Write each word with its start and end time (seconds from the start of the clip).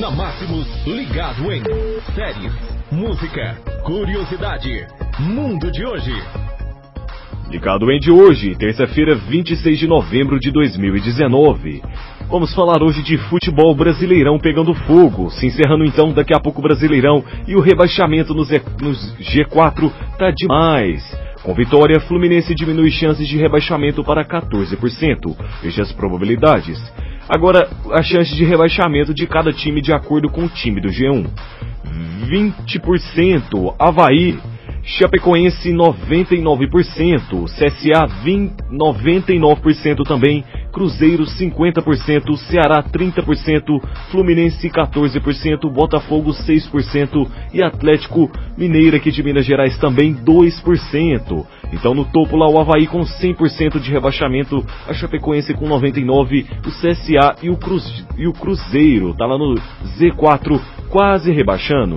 Na 0.00 0.10
Máximos, 0.10 0.66
ligado 0.86 1.52
em 1.52 1.62
séries, 2.14 2.52
música, 2.90 3.58
curiosidade, 3.84 4.86
mundo 5.18 5.70
de 5.70 5.84
hoje. 5.84 6.14
Ligado 7.50 7.90
em 7.90 8.00
de 8.00 8.10
hoje, 8.10 8.54
terça-feira, 8.54 9.14
26 9.14 9.78
de 9.78 9.86
novembro 9.86 10.40
de 10.40 10.50
2019. 10.50 11.82
Vamos 12.26 12.54
falar 12.54 12.82
hoje 12.82 13.02
de 13.02 13.18
futebol 13.18 13.74
brasileirão 13.74 14.38
pegando 14.38 14.72
fogo, 14.72 15.30
se 15.30 15.44
encerrando 15.44 15.84
então 15.84 16.10
daqui 16.14 16.34
a 16.34 16.40
pouco 16.40 16.60
o 16.60 16.62
Brasileirão 16.62 17.22
e 17.46 17.54
o 17.54 17.60
rebaixamento 17.60 18.32
nos 18.32 18.48
G4 18.48 19.92
tá 20.16 20.30
demais. 20.30 21.02
Com 21.42 21.52
vitória, 21.54 22.00
Fluminense 22.00 22.54
diminui 22.54 22.90
chances 22.90 23.28
de 23.28 23.36
rebaixamento 23.36 24.02
para 24.02 24.24
14%. 24.24 25.36
Veja 25.60 25.82
as 25.82 25.92
probabilidades. 25.92 26.80
Agora, 27.28 27.68
a 27.92 28.02
chance 28.02 28.34
de 28.34 28.44
rebaixamento 28.44 29.14
de 29.14 29.26
cada 29.26 29.52
time 29.52 29.80
de 29.80 29.92
acordo 29.92 30.28
com 30.28 30.44
o 30.44 30.48
time 30.48 30.80
do 30.80 30.88
G1. 30.88 31.26
20% 32.28 33.74
Havaí, 33.78 34.38
Chapecoense 34.84 35.70
99%, 35.70 37.44
CSA 37.44 38.06
20, 38.24 38.54
99% 38.72 40.04
também, 40.04 40.44
Cruzeiro 40.72 41.24
50%, 41.24 42.36
Ceará 42.48 42.82
30%, 42.82 43.80
Fluminense 44.10 44.68
14%, 44.68 45.70
Botafogo 45.70 46.32
6% 46.32 47.28
e 47.54 47.62
Atlético 47.62 48.30
Mineiro 48.56 48.96
aqui 48.96 49.12
de 49.12 49.22
Minas 49.22 49.44
Gerais 49.44 49.78
também 49.78 50.14
2%. 50.14 51.46
Então 51.72 51.94
no 51.94 52.04
topo 52.04 52.36
lá 52.36 52.48
o 52.48 52.60
Havaí 52.60 52.86
com 52.86 53.00
100% 53.00 53.80
de 53.80 53.90
rebaixamento, 53.90 54.64
a 54.86 54.92
Chapecoense 54.92 55.54
com 55.54 55.66
99%, 55.68 56.46
o 56.66 56.70
CSA 56.70 57.36
e 57.42 57.50
o, 57.50 57.56
Cruz, 57.56 58.06
e 58.16 58.26
o 58.26 58.32
Cruzeiro 58.32 59.14
tá 59.14 59.26
lá 59.26 59.38
no 59.38 59.54
Z4 59.98 60.60
quase 60.90 61.32
rebaixando. 61.32 61.96